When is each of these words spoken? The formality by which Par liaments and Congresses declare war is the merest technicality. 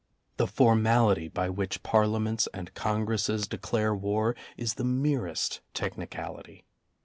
The 0.37 0.47
formality 0.47 1.27
by 1.27 1.51
which 1.51 1.83
Par 1.83 2.05
liaments 2.07 2.47
and 2.55 2.73
Congresses 2.73 3.45
declare 3.47 3.93
war 3.93 4.35
is 4.57 4.73
the 4.73 4.83
merest 4.83 5.61
technicality. 5.75 6.65